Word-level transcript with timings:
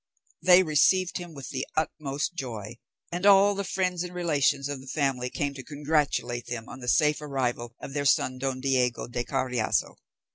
They 0.41 0.63
received 0.63 1.19
him 1.19 1.35
with 1.35 1.49
the 1.49 1.67
utmost 1.77 2.33
joy, 2.33 2.79
and 3.11 3.23
all 3.23 3.53
the 3.53 3.63
friends 3.63 4.03
and 4.03 4.15
relations 4.15 4.67
of 4.67 4.81
the 4.81 4.87
family 4.87 5.29
came 5.29 5.53
to 5.53 5.63
congratulate 5.63 6.47
them 6.47 6.67
on 6.67 6.79
the 6.79 6.87
safe 6.87 7.21
arrival 7.21 7.75
of 7.79 7.93
their 7.93 8.05
son 8.05 8.39
Don 8.39 8.61
Diego 8.61 9.05
de 9.07 9.23
Carriazo. 9.23 9.97